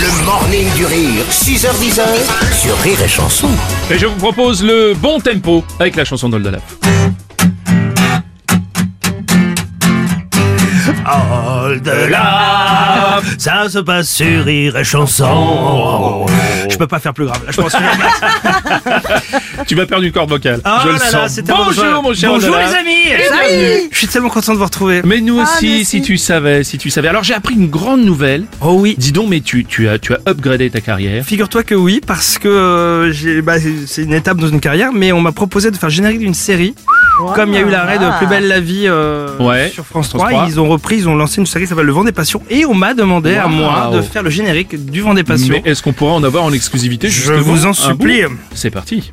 Le 0.00 0.24
morning 0.24 0.66
du 0.76 0.86
rire, 0.86 1.24
6h10 1.28 2.00
sur 2.54 2.74
Rire 2.78 3.02
et 3.02 3.08
Chanson. 3.08 3.50
Et 3.90 3.98
je 3.98 4.06
vous 4.06 4.16
propose 4.16 4.64
le 4.64 4.94
bon 4.94 5.20
tempo 5.20 5.62
avec 5.78 5.94
la 5.94 6.06
chanson 6.06 6.30
d'Oldalaf. 6.30 6.62
Là, 11.74 13.20
ça 13.38 13.68
se 13.68 13.78
passe 13.78 14.08
sur 14.10 14.44
Rire 14.44 14.76
et 14.76 14.84
Chanson. 14.84 16.26
Je 16.70 16.76
peux 16.76 16.86
pas 16.86 16.98
faire 16.98 17.14
plus 17.14 17.26
grave. 17.26 17.40
Là, 17.46 17.52
je 17.52 17.60
pense 17.60 17.72
que 17.72 17.78
je 17.78 19.64
Tu 19.66 19.76
m'as 19.76 19.86
perdu 19.86 20.06
une 20.06 20.12
corde 20.12 20.30
vocale. 20.30 20.60
Oh 20.64 20.68
je 20.82 20.88
le 20.88 20.92
là 20.94 20.98
là, 20.98 21.10
sens. 21.10 21.32
c'était 21.32 21.52
Bonjour 21.52 21.84
bon, 21.84 22.02
mon 22.02 22.14
cher 22.14 22.30
Bonjour 22.30 22.56
les 22.56 22.74
amis. 22.74 23.04
bienvenue. 23.06 23.88
Je 23.92 23.96
suis 23.98 24.08
tellement 24.08 24.30
content 24.30 24.52
de 24.52 24.58
vous 24.58 24.64
retrouver. 24.64 25.02
Mais 25.04 25.20
nous 25.20 25.38
Ah, 25.40 25.44
aussi, 25.44 25.84
si 25.84 26.02
tu 26.02 26.16
savais, 26.16 26.64
si 26.64 26.78
tu 26.78 26.90
savais. 26.90 27.08
Alors 27.08 27.22
j'ai 27.22 27.34
appris 27.34 27.54
une 27.54 27.68
grande 27.68 28.02
nouvelle. 28.04 28.44
Oh 28.60 28.76
oui. 28.78 28.94
Dis 28.98 29.12
donc, 29.12 29.28
mais 29.28 29.40
tu, 29.40 29.64
tu 29.64 29.88
as, 29.88 29.98
tu 29.98 30.14
as 30.14 30.18
upgradé 30.28 30.70
ta 30.70 30.80
carrière. 30.80 31.24
Figure-toi 31.24 31.62
que 31.62 31.74
oui, 31.74 32.00
parce 32.04 32.38
que 32.38 32.48
euh, 32.48 33.12
j'ai- 33.12 33.42
bah, 33.42 33.54
c'est- 33.86 34.02
une 34.02 34.14
étape 34.14 34.38
dans 34.38 34.48
une 34.48 34.60
carrière, 34.60 34.92
mais 34.92 35.12
on 35.12 35.20
m'a 35.20 35.32
proposé 35.32 35.70
de 35.70 35.76
faire 35.76 35.88
le 35.88 35.94
générique 35.94 36.20
d'une 36.20 36.34
série. 36.34 36.74
Comme 37.34 37.50
il 37.50 37.54
y 37.54 37.58
a 37.58 37.60
eu 37.60 37.70
l'arrêt 37.70 37.98
de 37.98 38.18
Plus 38.18 38.26
belle 38.26 38.48
la 38.48 38.60
vie 38.60 38.84
euh, 38.86 39.36
Ouais, 39.38 39.70
sur 39.72 39.84
France 39.84 40.08
France 40.08 40.20
3, 40.20 40.30
3. 40.30 40.46
ils 40.48 40.60
ont 40.60 40.68
repris, 40.68 40.96
ils 40.96 41.08
ont 41.08 41.14
lancé 41.14 41.40
une 41.40 41.46
série 41.46 41.64
qui 41.64 41.68
s'appelle 41.68 41.86
Le 41.86 41.92
Vent 41.92 42.04
des 42.04 42.12
Passions, 42.12 42.42
et 42.50 42.64
on 42.66 42.74
m'a 42.74 42.94
demandé 42.94 43.34
à 43.36 43.46
moi 43.48 43.90
de 43.92 44.00
faire 44.02 44.22
le 44.22 44.30
générique 44.30 44.84
du 44.86 45.00
Vent 45.02 45.14
des 45.14 45.24
Passions. 45.24 45.54
Mais 45.64 45.70
est-ce 45.70 45.82
qu'on 45.82 45.92
pourra 45.92 46.12
en 46.12 46.24
avoir 46.24 46.44
en 46.44 46.52
exclusivité 46.52 47.08
Je 47.08 47.32
vous 47.32 47.66
en 47.66 47.72
supplie. 47.72 48.22
C'est 48.54 48.70
parti. 48.70 49.12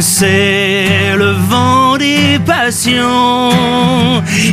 C'est 0.00 1.14
le 1.16 1.32
vent 1.32 1.83
des 1.98 2.38
passions. 2.44 3.50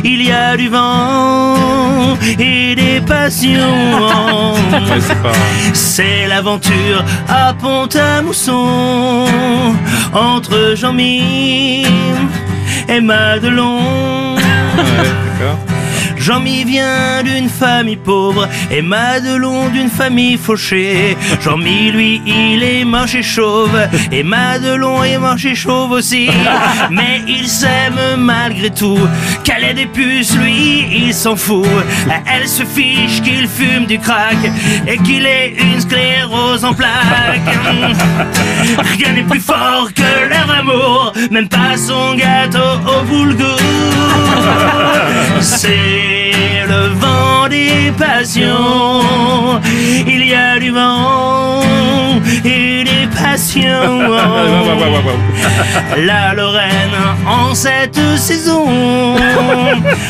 Il 0.04 0.22
y 0.22 0.32
a 0.32 0.56
du 0.56 0.68
vent 0.68 2.16
et 2.38 2.74
des 2.74 3.00
passions. 3.00 4.54
C'est 5.72 6.26
l'aventure 6.28 7.04
à 7.28 7.54
Pont-à-Mousson 7.54 9.26
entre 10.12 10.74
Jean-Mi 10.76 11.86
et 12.88 13.00
Madelon. 13.00 14.36
Jean-Mi 16.22 16.62
vient 16.62 17.24
d'une 17.24 17.48
famille 17.48 17.96
pauvre 17.96 18.48
et 18.70 18.80
Madelon 18.80 19.70
d'une 19.70 19.90
famille 19.90 20.36
fauchée. 20.36 21.16
Jean-Mi, 21.40 21.90
lui, 21.90 22.22
il 22.24 22.62
est 22.62 22.84
moche 22.84 23.16
et 23.16 23.24
chauve 23.24 23.76
et 24.12 24.22
Madelon 24.22 25.02
est 25.02 25.18
moche 25.18 25.44
et 25.46 25.56
chauve 25.56 25.90
aussi. 25.90 26.30
Mais 26.90 27.22
ils 27.26 27.48
s'aiment 27.48 28.18
malgré 28.18 28.70
tout. 28.70 29.00
Qu'elle 29.42 29.64
ait 29.64 29.74
des 29.74 29.86
puces, 29.86 30.36
lui, 30.36 30.86
il 31.06 31.12
s'en 31.12 31.34
fout. 31.34 31.66
Elle 32.32 32.46
se 32.46 32.62
fiche 32.62 33.20
qu'il 33.22 33.48
fume 33.48 33.86
du 33.86 33.98
crack 33.98 34.38
et 34.86 34.98
qu'il 34.98 35.26
ait 35.26 35.56
une 35.58 35.80
sclérose 35.80 36.64
en 36.64 36.72
plaques. 36.72 37.40
Rien 38.96 39.12
n'est 39.12 39.24
plus 39.24 39.40
fort 39.40 39.88
que 39.92 40.28
leur 40.30 40.31
amour, 40.62 41.12
même 41.30 41.48
pas 41.48 41.76
son 41.76 42.14
gâteau 42.14 42.58
au 42.86 43.04
boulgour. 43.04 43.58
C'est 45.40 46.32
le 46.68 46.88
vent 47.02 47.48
des 47.48 47.92
passions. 47.98 49.02
Il 50.06 50.26
y 50.26 50.34
a 50.34 50.58
du 50.58 50.70
vent 50.70 51.62
et 52.44 52.84
des 52.84 53.08
passions. 53.14 54.12
La 56.06 56.34
Lorraine 56.34 56.98
en 57.26 57.54
cette 57.54 58.00
saison. 58.16 58.66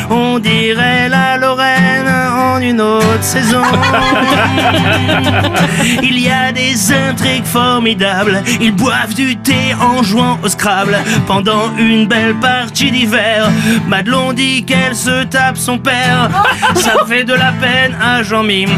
On 0.09 0.39
dirait 0.39 1.09
la 1.09 1.37
Lorraine 1.37 2.22
une 2.63 2.81
autre 2.81 3.21
saison. 3.21 3.61
Il 6.01 6.19
y 6.19 6.29
a 6.29 6.51
des 6.51 6.91
intrigues 6.91 7.45
formidables. 7.45 8.41
Ils 8.61 8.73
boivent 8.73 9.13
du 9.13 9.37
thé 9.37 9.75
en 9.79 10.03
jouant 10.03 10.39
au 10.43 10.47
Scrabble. 10.47 10.97
Pendant 11.27 11.75
une 11.77 12.07
belle 12.07 12.35
partie 12.35 12.91
d'hiver, 12.91 13.49
Madelon 13.87 14.33
dit 14.33 14.63
qu'elle 14.63 14.95
se 14.95 15.23
tape 15.25 15.57
son 15.57 15.77
père. 15.77 16.29
Ça 16.75 17.05
fait 17.05 17.23
de 17.23 17.33
la 17.33 17.51
peine 17.53 17.95
à 18.01 18.23
Jean-Mime. 18.23 18.71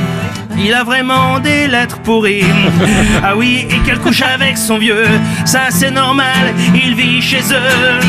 Il 0.57 0.73
a 0.73 0.83
vraiment 0.83 1.39
des 1.39 1.67
lettres 1.67 1.99
pourries. 1.99 2.45
Ah 3.23 3.35
oui, 3.35 3.67
et 3.69 3.79
qu'elle 3.79 3.99
couche 3.99 4.21
avec 4.21 4.57
son 4.57 4.77
vieux. 4.77 5.07
Ça 5.45 5.63
c'est 5.69 5.91
normal, 5.91 6.53
il 6.73 6.95
vit 6.95 7.21
chez 7.21 7.41
eux. 7.51 7.99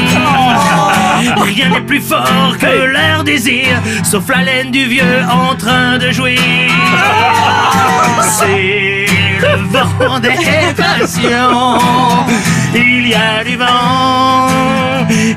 Rien 1.37 1.69
n'est 1.71 1.81
plus 1.81 2.01
fort 2.01 2.55
que 2.59 2.67
leur 2.67 3.25
désir, 3.25 3.81
sauf 4.05 4.29
la 4.29 4.43
laine 4.43 4.71
du 4.71 4.87
vieux 4.87 5.25
en 5.31 5.55
train 5.55 5.99
de 5.99 6.11
jouir. 6.11 6.41
C'est 8.21 9.07
le 9.41 9.57
vent 9.71 10.19
des 10.21 10.75
passions. 10.77 11.79
Il 12.75 13.09
y 13.09 13.15
a 13.15 13.45
du 13.45 13.57
vent 13.57 14.49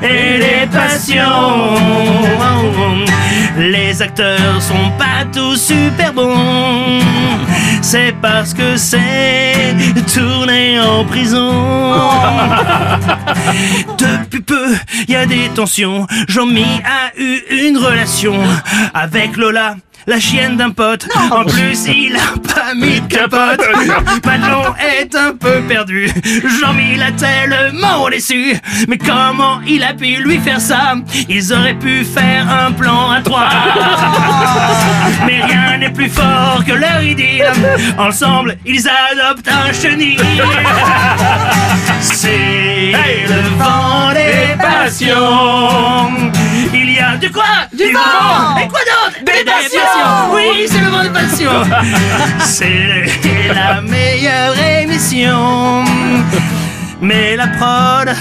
et 0.02 0.38
des 0.38 0.66
passions. 0.70 1.76
Les 3.60 4.00
acteurs 4.00 4.62
sont 4.62 4.90
pas 4.96 5.26
tous 5.30 5.56
super 5.56 6.14
bons. 6.14 7.00
C'est 7.82 8.14
parce 8.22 8.54
que 8.54 8.78
c'est 8.78 9.74
tourné 10.14 10.80
en 10.80 11.04
prison. 11.04 11.52
Depuis 13.98 14.40
peu, 14.40 14.74
il 15.06 15.12
y 15.12 15.16
a 15.16 15.26
des 15.26 15.50
tensions. 15.54 16.06
Jean-Mi 16.26 16.64
a 16.84 17.12
eu 17.18 17.42
une 17.50 17.76
relation 17.76 18.34
avec 18.94 19.36
Lola. 19.36 19.76
La 20.06 20.18
chienne 20.18 20.56
d'un 20.56 20.70
pote. 20.70 21.06
En 21.30 21.44
plus, 21.44 21.86
il 21.86 22.16
a 22.16 22.38
pas 22.54 22.74
mis 22.74 23.00
de 23.00 23.06
capote. 23.06 23.60
Madelon 24.24 24.74
est 24.78 25.14
un 25.14 25.34
peu 25.34 25.60
perdu. 25.68 26.10
Jean-Mi 26.60 26.96
l'a 26.96 27.12
tellement 27.12 28.08
déçu. 28.08 28.56
Mais 28.88 28.96
comment 28.98 29.60
il 29.66 29.82
a 29.84 29.92
pu 29.92 30.16
lui 30.16 30.38
faire 30.38 30.60
ça? 30.60 30.94
Ils 31.28 31.52
auraient 31.52 31.74
pu 31.74 32.04
faire 32.04 32.46
un 32.48 32.72
plan 32.72 33.10
à 33.10 33.20
trois. 33.20 33.48
Mais 35.26 35.42
rien 35.44 35.76
n'est 35.78 35.90
plus 35.90 36.08
fort 36.08 36.62
que 36.66 36.72
leur 36.72 37.02
idylle. 37.02 37.52
Ensemble, 37.98 38.56
ils 38.64 38.88
adoptent 38.88 39.48
un 39.48 39.72
chenil. 39.72 40.20
C'est 42.00 42.92
le 43.28 43.58
vent 43.58 44.12
des 44.14 44.56
passions. 44.56 46.30
Il 46.72 46.92
y 46.92 46.98
a 46.98 47.16
du 47.16 47.30
quoi? 47.30 47.44
Du, 47.72 47.92
vent 47.92 48.56
Et 48.56 48.68
quoi 48.68 48.80
Oui, 50.50 50.66
c'est 50.66 50.80
le 50.80 50.90
vent 50.90 51.02
des 51.02 51.10
passions 51.10 51.62
C'est 52.44 53.06
la 53.54 53.80
meilleure 53.80 54.58
émission 54.58 55.84
mais 57.00 57.36
la 57.36 57.46
prod 57.48 58.14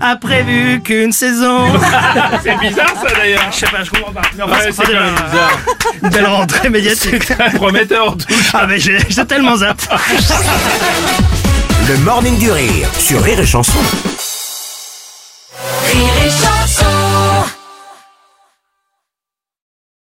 a 0.00 0.16
prévu 0.16 0.80
qu'une 0.82 1.12
saison. 1.12 1.64
C'est 2.42 2.58
bizarre 2.58 2.92
ça 2.94 3.14
d'ailleurs. 3.16 3.48
Je 3.50 3.56
sais 3.56 3.66
pas, 3.66 3.82
je 3.82 3.90
comprends 3.90 4.12
pas. 4.12 4.20
Ouais, 4.20 4.70
c'est 4.70 4.84
quand 4.84 4.92
même 4.92 5.14
bizarre. 5.14 5.58
une 6.02 6.08
belle 6.10 6.26
rentrée 6.26 6.68
médiatique. 6.68 7.32
Prometteur 7.54 8.10
en 8.10 8.12
tout 8.12 8.26
cas. 8.26 8.34
Ah 8.52 8.66
mais 8.66 8.78
j'ai 8.78 8.98
j'ai 9.08 9.24
tellement 9.24 9.56
zapp. 9.56 9.80
Le 11.88 11.96
morning 11.98 12.38
du 12.38 12.50
rire 12.50 12.88
sur 12.98 13.22
Rire 13.22 13.40
et 13.40 13.46
Chanson. 13.46 13.78
Rire 15.92 16.12
et 16.26 16.30
chanson. 16.30 16.55